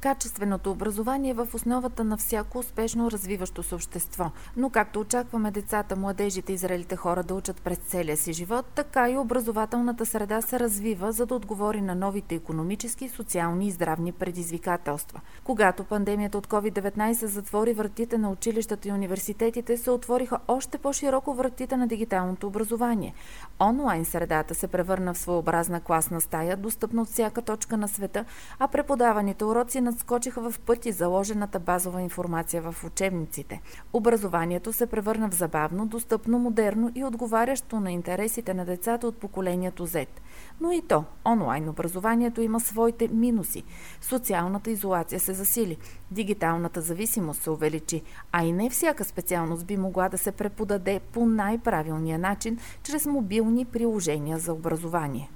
[0.00, 4.30] Качественото образование е в основата на всяко успешно развиващо се общество.
[4.56, 9.10] Но както очакваме децата, младежите и зрелите хора да учат през целия си живот, така
[9.10, 15.20] и образователната среда се развива, за да отговори на новите економически, социални и здравни предизвикателства.
[15.44, 21.76] Когато пандемията от COVID-19 затвори вратите на училищата и университетите, се отвориха още по-широко вратите
[21.76, 23.14] на дигиталното образование.
[23.60, 28.24] Онлайн средата се превърна в своеобразна класна стая, достъпна от всяка точка на света,
[28.58, 33.60] а преподаваните уроци надскочиха в пъти заложената базова информация в учебниците.
[33.92, 39.86] Образованието се превърна в забавно, достъпно, модерно и отговарящо на интересите на децата от поколението
[39.86, 40.06] Z.
[40.60, 43.62] Но и то, онлайн образованието има своите минуси.
[44.00, 45.76] Социалната изолация се засили,
[46.10, 51.26] дигиталната зависимост се увеличи, а и не всяка специалност би могла да се преподаде по
[51.26, 55.30] най-правилния начин чрез мобилни приложения за образование.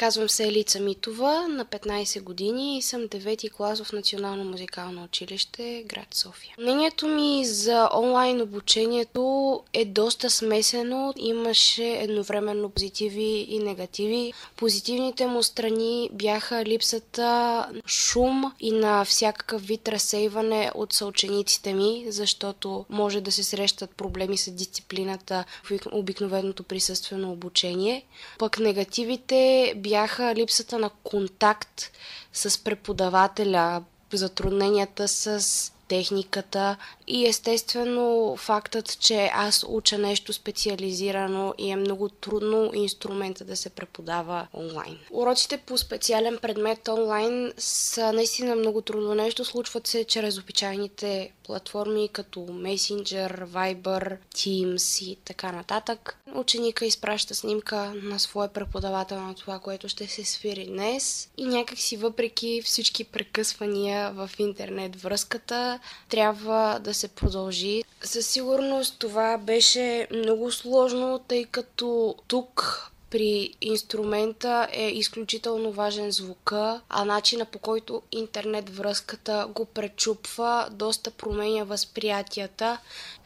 [0.00, 5.84] Казвам се Елица Митова, на 15 години и съм 9 клас в Национално музикално училище,
[5.86, 6.54] град София.
[6.58, 11.14] Мнението ми за онлайн обучението е доста смесено.
[11.16, 14.32] Имаше едновременно позитиви и негативи.
[14.56, 22.84] Позитивните му страни бяха липсата шум и на всякакъв вид разсейване от съучениците ми, защото
[22.90, 28.04] може да се срещат проблеми с дисциплината в обикновеното присъствено обучение.
[28.38, 31.90] Пък негативите бяха липсата на контакт
[32.32, 41.76] с преподавателя, затрудненията с техниката и естествено фактът, че аз уча нещо специализирано и е
[41.76, 44.98] много трудно инструмента да се преподава онлайн.
[45.10, 49.44] Уроците по специален предмет онлайн са наистина много трудно нещо.
[49.44, 56.16] Случват се чрез обичайните платформи като Messenger, Viber, Teams и така нататък.
[56.34, 61.96] Ученика изпраща снимка на своя преподавател на това, което ще се свири днес и някакси
[61.96, 67.84] въпреки всички прекъсвания в интернет връзката, трябва да се продължи.
[68.02, 76.80] Със сигурност това беше много сложно, тъй като тук при инструмента е изключително важен звука,
[76.88, 82.78] а начина по който интернет връзката го пречупва, доста променя възприятията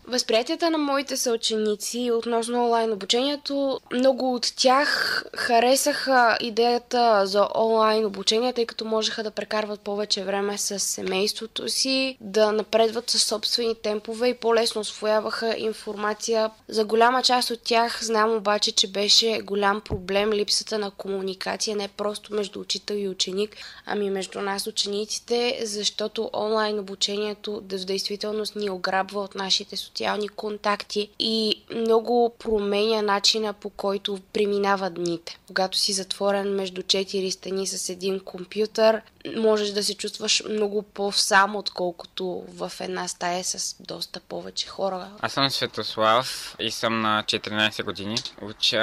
[0.07, 8.53] Възприятията на моите съученици относно онлайн обучението, много от тях харесаха идеята за онлайн обучение,
[8.53, 14.29] тъй като можеха да прекарват повече време с семейството си, да напредват със собствени темпове
[14.29, 16.51] и по-лесно освояваха информация.
[16.69, 21.89] За голяма част от тях знам обаче, че беше голям проблем липсата на комуникация, не
[21.89, 28.71] просто между учител и ученик, ами между нас учениците, защото онлайн обучението в действителност ни
[28.71, 29.94] ограбва от нашите социални
[30.37, 35.38] контакти и много променя начина по който преминават дните.
[35.47, 39.00] Когато си затворен между четири стени с един компютър,
[39.37, 45.09] можеш да се чувстваш много по-сам, отколкото в една стая с доста повече хора.
[45.21, 48.16] Аз съм Светослав и съм на 14 години.
[48.43, 48.81] Уча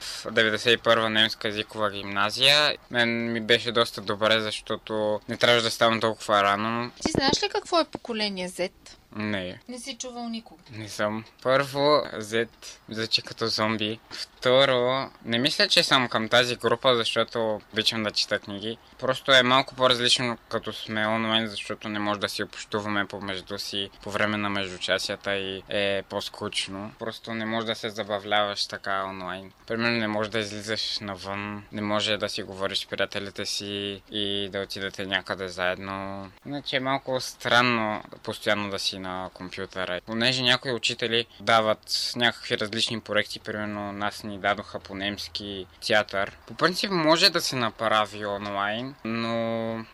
[0.00, 2.76] в 91-а немска езикова гимназия.
[2.90, 6.90] Мен ми беше доста добре, защото не трябваше да ставам толкова рано.
[7.04, 8.70] Ти знаеш ли какво е поколение Z?
[9.16, 10.62] Не, Не си чувал никога.
[10.72, 11.24] не съм.
[11.42, 11.78] Първо,
[12.14, 12.48] Z
[12.88, 14.00] звучи като зомби.
[14.10, 18.78] Второ, не мисля, че съм към тази група, защото обичам да чета книги.
[18.98, 23.90] Просто е малко по-различно, като сме онлайн, защото не може да си общуваме помежду си
[24.02, 26.92] по време на междучасията и е по-скучно.
[26.98, 29.52] Просто не може да се забавляваш така онлайн.
[29.66, 34.48] Примерно не може да излизаш навън, не може да си говориш с приятелите си и
[34.52, 36.30] да отидете някъде заедно.
[36.46, 40.00] Иначе е малко странно постоянно да си на компютъра.
[40.06, 46.36] Понеже някои учители дават някакви различни проекти, примерно нас ни дадоха по немски театър.
[46.46, 49.34] По принцип може да се направи онлайн, но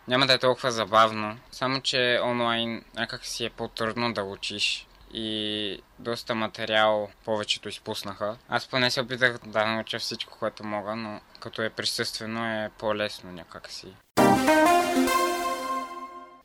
[0.07, 1.37] няма да е толкова забавно.
[1.51, 8.37] Само, че онлайн някак си е по-трудно да учиш и доста материал повечето изпуснаха.
[8.49, 13.31] Аз поне се опитах да науча всичко, което мога, но като е присъствено е по-лесно
[13.31, 13.87] някак си.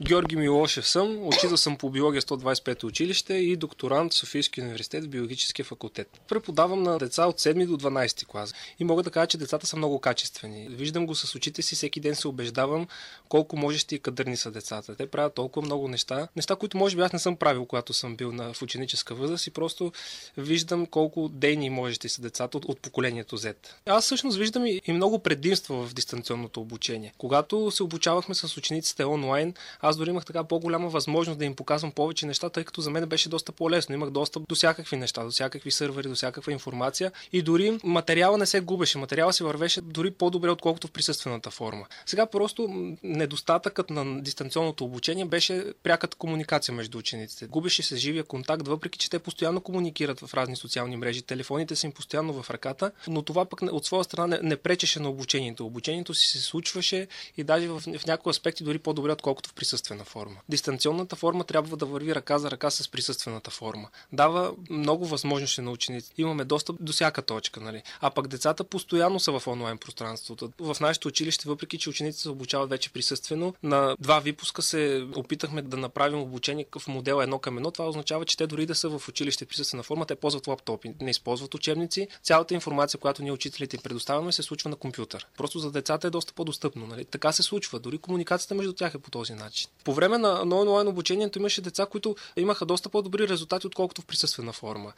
[0.03, 5.09] Георги Милошев съм, учител съм по биология 125 училище и докторант в Софийския университет в
[5.09, 6.21] биологическия факултет.
[6.29, 9.77] Преподавам на деца от 7 до 12 клас и мога да кажа, че децата са
[9.77, 10.69] много качествени.
[10.71, 12.87] Виждам го с очите си, всеки ден се убеждавам
[13.29, 14.97] колко можещи и кадърни са децата.
[14.97, 18.17] Те правят толкова много неща, неща, които може би аз не съм правил, когато съм
[18.17, 19.93] бил на, в ученическа възраст и просто
[20.37, 23.55] виждам колко дейни можещи са децата от, от поколението Z.
[23.87, 27.13] Аз всъщност виждам и, и много предимства в дистанционното обучение.
[27.19, 29.55] Когато се обучавахме с учениците онлайн,
[29.89, 33.07] аз дори имах така по-голяма възможност да им показвам повече неща, тъй като за мен
[33.07, 33.95] беше доста по-лесно.
[33.95, 38.47] Имах достъп до всякакви неща, до всякакви сървъри, до всякаква информация и дори материала не
[38.47, 38.99] се губеше.
[38.99, 41.87] Материала се вървеше дори по-добре, отколкото в присъствената форма.
[42.07, 42.69] Сега просто
[43.03, 47.47] недостатъкът на дистанционното обучение беше пряката комуникация между учениците.
[47.47, 51.23] Губеше се живия контакт, въпреки че те постоянно комуникират в разни социални мрежи.
[51.23, 55.01] Телефоните са им постоянно в ръката, но това пък от своя страна не, не пречеше
[55.01, 55.67] на обучението.
[55.67, 57.07] Обучението си се случваше
[57.37, 60.37] и даже в, в някои аспекти дори по-добре, отколкото в присъствена форма.
[60.49, 63.89] Дистанционната форма трябва да върви ръка за ръка с присъствената форма.
[64.13, 66.23] Дава много възможности на учениците.
[66.23, 67.83] Имаме достъп до всяка точка, нали?
[68.01, 70.51] А пък децата постоянно са в онлайн пространството.
[70.59, 75.63] В нашето училище, въпреки че учениците се обучават вече присъствено, на два випуска се опитахме
[75.63, 77.71] да направим обучение в модел едно към едно.
[77.71, 81.11] Това означава, че те дори да са в училище присъствена форма, те ползват лаптопи, не
[81.11, 82.09] използват учебници.
[82.23, 85.27] Цялата информация, която ние учителите им предоставяме, се случва на компютър.
[85.37, 86.87] Просто за децата е доста по-достъпно.
[86.87, 87.05] Нали?
[87.05, 87.79] Така се случва.
[87.79, 89.68] Дори комуникацията между тях е по този начин.
[89.85, 94.07] По време на, на онлайн обучението имаше деца, които имаха доста по-добри резултати, отколкото в
[94.07, 94.93] присъствена форма.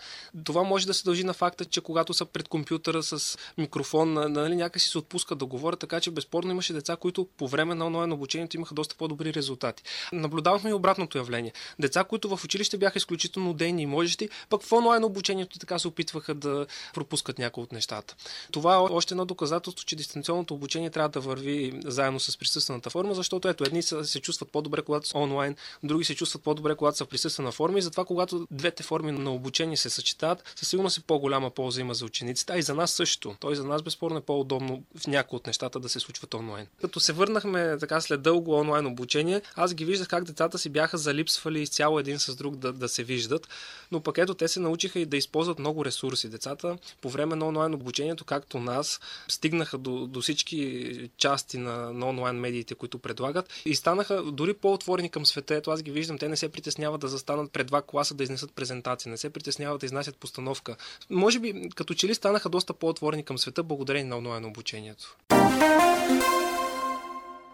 [0.45, 4.57] Това може да се дължи на факта, че когато са пред компютъра с микрофон, нали,
[4.57, 8.13] някакси се отпускат да говорят, така че безспорно имаше деца, които по време на онлайн
[8.13, 9.83] обучението имаха доста по-добри резултати.
[10.13, 11.53] Наблюдавахме и обратното явление.
[11.79, 15.89] Деца, които в училище бяха изключително дейни и можещи, пък в онлайн обучението така се
[15.89, 18.17] опитваха да пропускат някои от нещата.
[18.53, 23.15] Това е още едно доказателство, че дистанционното обучение трябва да върви заедно с присъствената форма,
[23.15, 27.05] защото ето едни се чувстват по-добре, когато са онлайн, други се чувстват по-добре, когато са
[27.05, 31.01] в присъствена форма и затова, когато двете форми на обучение се съчетават, със сигурност е
[31.01, 33.37] по-голяма полза има за учениците, а и за нас също.
[33.41, 36.67] Той за нас безспорно е по-удобно в някои от нещата да се случват онлайн.
[36.81, 40.99] Като се върнахме така след дълго онлайн обучение, аз ги виждах как децата си бяха
[40.99, 43.49] залипсвали изцяло един с друг да, да се виждат,
[43.93, 46.29] но пък ето те се научиха и да използват много ресурси.
[46.29, 52.09] Децата по време на онлайн обучението, както нас, стигнаха до, до всички части на, на
[52.09, 55.55] онлайн медиите, които предлагат и станаха дори по-отворени към света.
[55.55, 58.53] Ето аз ги виждам, те не се притесняват да застанат пред два класа да изнесат
[58.53, 60.77] презентация, не се притесняват да изнасят постановка.
[61.11, 65.17] Може би като че ли станаха доста по-отворени към света благодарение на онлайн обучението.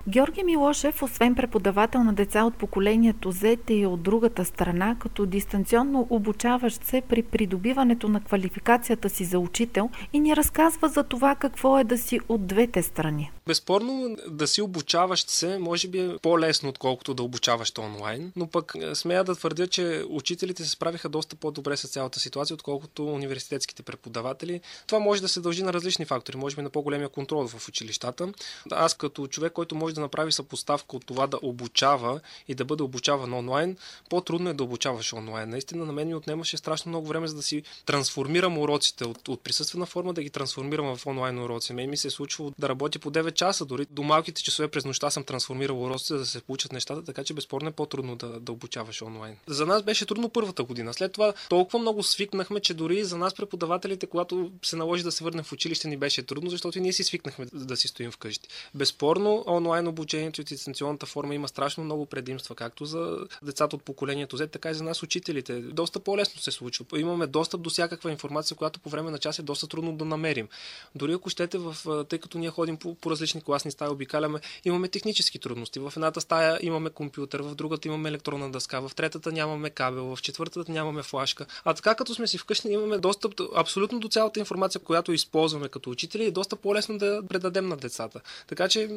[0.09, 6.07] Георги Милошев, освен преподавател на деца от поколението Z и от другата страна, като дистанционно
[6.11, 11.79] обучаващ се при придобиването на квалификацията си за учител и ни разказва за това какво
[11.79, 13.33] е да си от двете страни.
[13.47, 18.73] Безспорно да си обучаващ се може би е по-лесно, отколкото да обучаваш онлайн, но пък
[18.81, 23.83] е, смея да твърдя, че учителите се справиха доста по-добре с цялата ситуация, отколкото университетските
[23.83, 24.61] преподаватели.
[24.87, 28.33] Това може да се дължи на различни фактори, може би на по-големия контрол в училищата.
[28.71, 32.83] Аз като човек, който може да направи съпоставка от това да обучава и да бъде
[32.83, 33.77] обучаван онлайн,
[34.11, 35.51] по-трудно е да обучаваш онлайн.
[35.51, 39.41] Наистина на мен ми отнемаше страшно много време, за да си трансформирам уроците от, от
[39.41, 41.73] присъствена форма, да ги трансформирам в онлайн уроци.
[41.73, 44.85] Мен ми се е случвало да работя по 9 часа, дори до малките часове през
[44.85, 48.41] нощта съм трансформирал уроците, за да се получат нещата, така че безспорно е по-трудно да,
[48.41, 49.37] да обучаваш онлайн.
[49.47, 50.95] За нас беше трудно първата година.
[50.95, 55.25] След това толкова много свикнахме, че дори за нас преподавателите, когато се наложи да се
[55.25, 58.49] върнем в училище, ни беше трудно, защото и ние си свикнахме да си стоим вкъщи.
[58.75, 64.39] Безспорно, онлайн обучението и дистанционната форма има страшно много предимства, както за децата от поколението
[64.39, 65.61] Z, така и за нас учителите.
[65.61, 66.85] Доста по-лесно се случва.
[66.97, 70.49] Имаме достъп до всякаква информация, която по време на час е доста трудно да намерим.
[70.95, 71.77] Дори ако щете, в,
[72.09, 75.79] тъй като ние ходим по, по различни класни стаи, обикаляме, имаме технически трудности.
[75.79, 80.23] В едната стая имаме компютър, в другата имаме електронна дъска, в третата нямаме кабел, в
[80.23, 81.47] четвъртата нямаме флашка.
[81.65, 85.91] А така като сме си вкъщи, имаме достъп абсолютно до цялата информация, която използваме като
[85.91, 88.21] учители и е доста по-лесно да предадем на децата.
[88.47, 88.89] Така че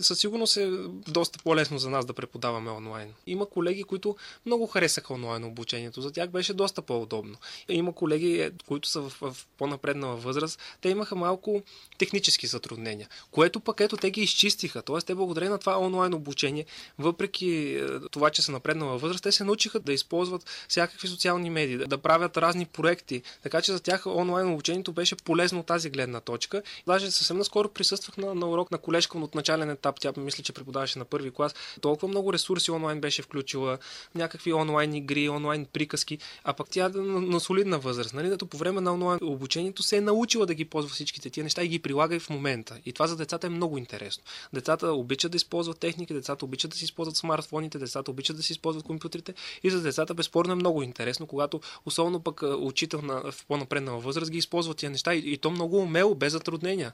[0.00, 0.70] със сигурност е
[1.10, 3.14] доста по-лесно за нас да преподаваме онлайн.
[3.26, 4.16] Има колеги, които
[4.46, 6.00] много харесаха онлайн обучението.
[6.00, 7.36] За тях беше доста по-удобно.
[7.68, 11.62] Има колеги, е, които са в, в по-напреднала възраст, те имаха малко
[11.98, 14.82] технически затруднения, което пък ето те ги изчистиха.
[14.82, 16.66] Тоест, те благодарение на това онлайн обучение,
[16.98, 21.76] въпреки е, това, че са напреднала възраст, те се научиха да използват всякакви социални медии,
[21.76, 23.22] да правят разни проекти.
[23.42, 26.62] Така че за тях онлайн обучението беше полезно от тази гледна точка.
[26.86, 30.00] Даже съвсем наскоро присъствах на, на урок на колежка от начален етап.
[30.00, 31.54] Тя мисля, че преподаваше на първи клас.
[31.80, 33.78] Толкова много ресурси онлайн беше включила,
[34.14, 38.14] някакви онлайн игри, онлайн приказки, а пък тя на, на солидна възраст.
[38.14, 38.28] Нали?
[38.28, 41.64] Дето по време на онлайн обучението се е научила да ги ползва всичките тия неща
[41.64, 42.78] и ги прилага и в момента.
[42.86, 44.24] И това за децата е много интересно.
[44.52, 48.52] Децата обичат да използват техники, децата обичат да си използват смартфоните, децата обичат да си
[48.52, 53.46] използват компютрите и за децата безспорно е много интересно, когато особено пък учител на, в
[53.46, 56.92] по-напреднала възраст ги използва тия неща и, и то много умело, без затруднения.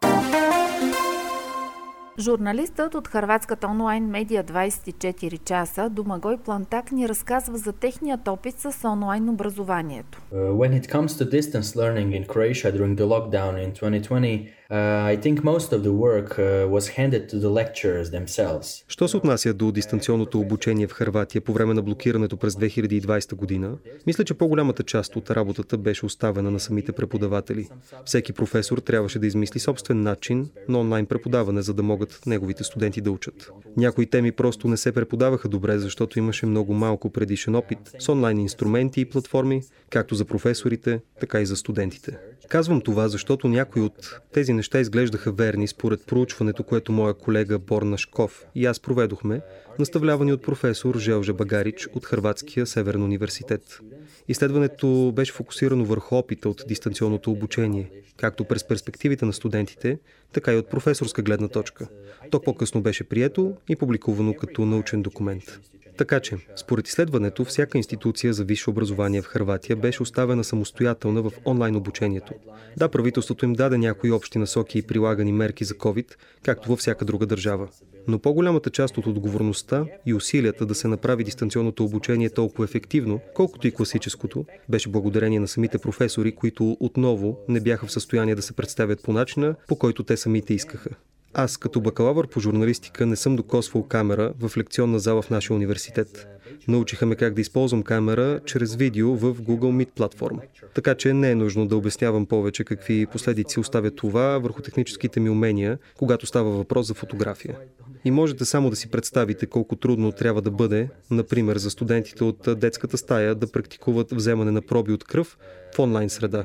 [2.19, 8.89] Журналистът от хрватската онлайн медия 24 часа Домагой Плантак ни разказва за техният опит с
[8.89, 10.23] онлайн образованието.
[10.33, 14.64] Uh, when it comes to distance learning in Croatia during the lockdown in 2020, Uh,
[14.71, 18.85] I think most of the work uh, was handed to the lecturers themselves.
[18.89, 23.77] Що се отнася до дистанционното обучение в Харватия по време на блокирането през 2020 година,
[24.07, 27.69] мисля, че по-голямата част от работата беше оставена на самите преподаватели.
[28.05, 33.01] Всеки професор трябваше да измисли собствен начин на онлайн преподаване, за да могат неговите студенти
[33.01, 33.51] да учат.
[33.77, 38.39] Някои теми просто не се преподаваха добре, защото имаше много малко предишен опит с онлайн
[38.39, 42.19] инструменти и платформи, както за професорите, така и за студентите.
[42.49, 48.45] Казвам това, защото някои от тези неща изглеждаха верни според проучването, което моя колега Борнашков
[48.55, 49.41] и аз проведохме,
[49.79, 53.81] наставлявани от професор Желжа Багарич от Хрватския Северен университет.
[54.29, 59.99] Изследването беше фокусирано върху опита от дистанционното обучение, както през перспективите на студентите,
[60.33, 61.89] така и от професорска гледна точка.
[62.31, 65.61] То по-късно беше прието и публикувано като научен документ.
[65.97, 71.33] Така че, според изследването, всяка институция за висше образование в Харватия беше оставена самостоятелна в
[71.47, 72.33] онлайн обучението.
[72.77, 77.05] Да, правителството им даде някои общи насоки и прилагани мерки за COVID, както във всяка
[77.05, 77.69] друга държава.
[78.09, 83.67] Но по-голямата част от отговорността и усилията да се направи дистанционното обучение толкова ефективно, колкото
[83.67, 88.53] и класическото, беше благодарение на самите професори, които отново не бяха в състояние да се
[88.53, 90.91] представят по начина, по който те самите искаха.
[91.37, 96.29] Аз, като бакалавър по журналистика, не съм докосвал камера в лекционна зала в нашия университет.
[96.69, 100.43] Научиха ме как да използвам камера чрез видео в Google Meet платформа.
[100.75, 105.31] Така че не е нужно да обяснявам повече какви последици оставя това върху техническите ми
[105.31, 107.57] умения, когато става въпрос за фотография.
[108.05, 112.49] И можете само да си представите колко трудно трябва да бъде, например, за студентите от
[112.61, 115.39] детската стая да практикуват вземане на проби от кръв
[115.75, 116.45] в онлайн среда.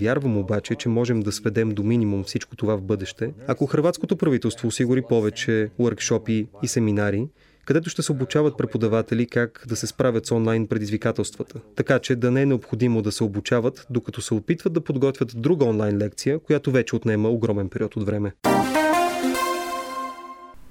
[0.00, 4.68] Вярвам обаче, че можем да сведем до минимум всичко това в бъдеще, ако хрватското правителство
[4.68, 7.28] осигури повече уркшопи и семинари,
[7.64, 11.60] където ще се обучават преподаватели как да се справят с онлайн предизвикателствата.
[11.76, 15.64] Така че да не е необходимо да се обучават, докато се опитват да подготвят друга
[15.64, 18.32] онлайн лекция, която вече отнема огромен период от време.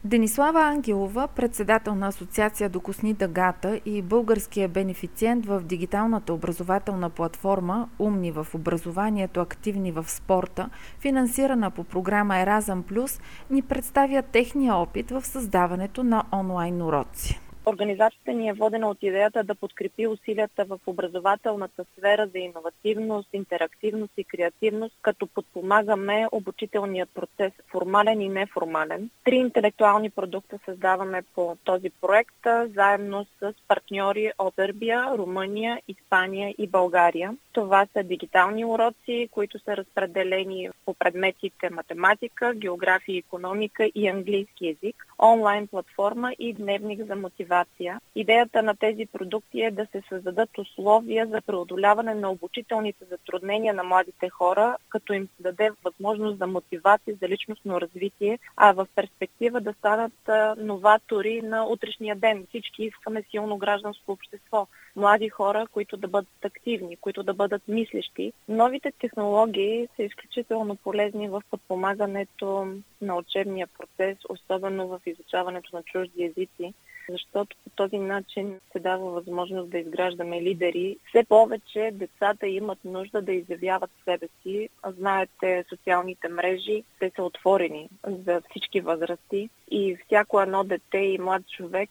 [0.03, 8.31] Денислава Ангелова, председател на Асоциация Докосни Дъгата и българския бенефициент в дигиталната образователна платформа Умни
[8.31, 15.25] в образованието, активни в спорта, финансирана по програма Еразъм Плюс, ни представя техния опит в
[15.25, 17.39] създаването на онлайн уроци.
[17.65, 24.13] Организацията ни е водена от идеята да подкрепи усилията в образователната сфера за иновативност, интерактивност
[24.17, 29.09] и креативност, като подпомагаме обучителния процес формален и неформален.
[29.23, 36.67] Три интелектуални продукта създаваме по този проект, заедно с партньори от Сърбия, Румъния, Испания и
[36.67, 37.35] България.
[37.53, 45.08] Това са дигитални уроци, които са разпределени по предметите математика, география, економика и английски язик,
[45.19, 48.01] онлайн платформа и дневник за мотивация.
[48.15, 53.83] Идеята на тези продукти е да се създадат условия за преодоляване на обучителните затруднения на
[53.83, 59.61] младите хора, като им се даде възможност за мотивация за личностно развитие, а в перспектива
[59.61, 60.13] да станат
[60.57, 62.45] новатори на утрешния ден.
[62.49, 68.33] Всички искаме силно гражданско общество млади хора, които да бъдат активни, които да бъдат мислещи.
[68.47, 76.23] Новите технологии са изключително полезни в подпомагането на учебния процес, особено в изучаването на чужди
[76.23, 76.73] езици,
[77.11, 80.97] защото по този начин се дава възможност да изграждаме лидери.
[81.09, 84.69] Все повече децата имат нужда да изявяват себе си.
[84.87, 91.47] Знаете, социалните мрежи, те са отворени за всички възрасти и всяко едно дете и млад
[91.47, 91.89] човек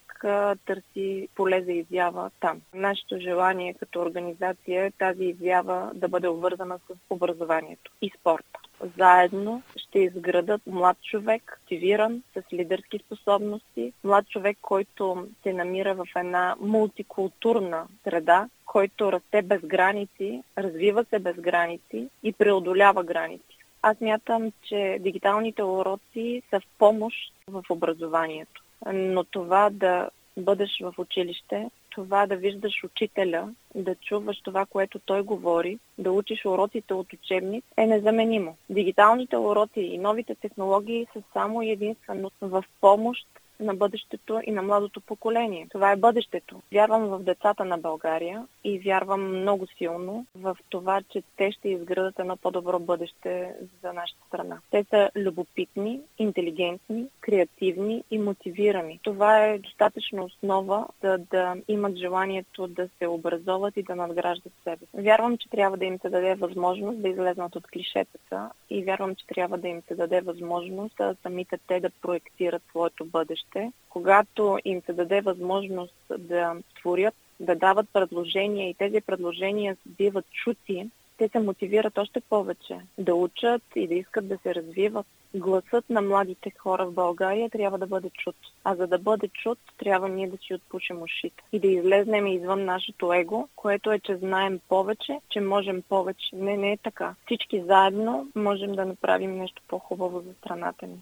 [0.66, 2.60] търси поле за изява там.
[2.74, 8.60] Нашето желание като организация е тази изява да бъде обвързана с образованието и спорта.
[8.98, 16.06] Заедно ще изградат млад човек, активиран, с лидерски способности, млад човек, който се намира в
[16.16, 23.58] една мултикултурна среда, който расте без граници, развива се без граници и преодолява граници.
[23.82, 28.62] Аз мятам, че дигиталните уроци са в помощ в образованието.
[28.92, 35.22] Но това да бъдеш в училище, това да виждаш учителя, да чуваш това, което той
[35.22, 38.56] говори, да учиш уроците от учебник, е незаменимо.
[38.70, 43.26] Дигиталните уроци и новите технологии са само единствено в помощ
[43.60, 45.66] на бъдещето и на младото поколение.
[45.70, 46.62] Това е бъдещето.
[46.72, 52.18] Вярвам в децата на България и вярвам много силно в това, че те ще изградат
[52.18, 54.58] едно по-добро бъдеще за нашата страна.
[54.70, 59.00] Те са любопитни, интелигентни, креативни и мотивирани.
[59.02, 64.86] Това е достатъчно основа да, да имат желанието да се образоват и да надграждат себе
[64.86, 65.02] си.
[65.02, 69.26] Вярвам, че трябва да им се даде възможност да излезнат от клишетата и вярвам, че
[69.26, 73.47] трябва да им се даде възможност да самите те да проектират своето бъдеще.
[73.88, 80.90] Когато им се даде възможност да творят, да дават предложения и тези предложения биват чути,
[81.18, 85.06] те се мотивират още повече да учат и да искат да се развиват.
[85.34, 88.36] Гласът на младите хора в България трябва да бъде чут.
[88.64, 92.64] А за да бъде чут, трябва ние да си отпушим ушите и да излезнем извън
[92.64, 96.36] нашето его, което е, че знаем повече, че можем повече.
[96.36, 97.14] Не, не е така.
[97.24, 100.98] Всички заедно можем да направим нещо по-хубаво за страната ни.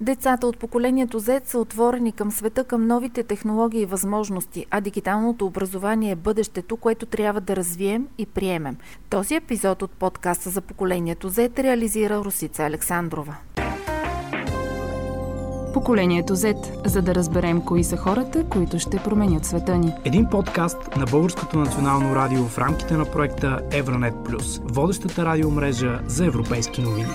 [0.00, 5.46] Децата от поколението Z са отворени към света, към новите технологии и възможности, а дигиталното
[5.46, 8.76] образование е бъдещето, което трябва да развием и приемем.
[9.10, 13.36] Този епизод от подкаста за поколението Z реализира Русица Александрова.
[15.74, 19.92] Поколението Z, за да разберем кои са хората, които ще променят света ни.
[20.04, 26.26] Един подкаст на Българското национално радио в рамките на проекта Евронет Плюс, водещата радиомрежа за
[26.26, 27.06] европейски новини.